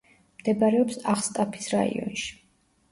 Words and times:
მდებარეობს 0.37 0.97
აღსტაფის 1.15 1.71
რაიონში. 1.77 2.37